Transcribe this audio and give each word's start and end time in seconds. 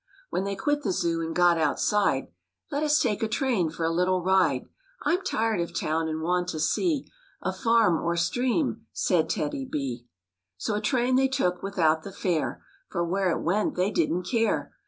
When 0.31 0.45
they 0.45 0.55
quit 0.55 0.81
the 0.81 0.91
Zoo 0.93 1.21
and 1.21 1.35
got 1.35 1.59
outside, 1.59 2.29
"Let 2.71 2.81
us 2.81 2.99
take 2.99 3.21
a 3.21 3.27
train 3.27 3.69
for 3.69 3.83
a 3.85 3.91
little 3.91 4.23
ride; 4.23 4.63
I'm 5.03 5.21
tired 5.21 5.61
of 5.61 5.79
town 5.79 6.07
and 6.07 6.23
want 6.23 6.47
to 6.47 6.59
see 6.59 7.05
A 7.43 7.53
farm 7.53 8.01
or 8.01 8.15
stream," 8.17 8.87
said 8.91 9.29
TEDDY 9.29 9.65
B. 9.71 9.97
THE 9.97 10.01
BEARS 10.01 10.67
GO 10.67 10.73
FISHING 10.73 10.73
135 10.73 10.73
So 10.73 10.73
a 10.73 10.81
train 10.81 11.15
they 11.17 11.27
took 11.27 11.61
without 11.61 12.01
the 12.01 12.11
fare, 12.11 12.63
For 12.89 13.05
where 13.05 13.29
it 13.29 13.43
went 13.43 13.75
they 13.75 13.91
didn't 13.91 14.23
care. 14.23 14.71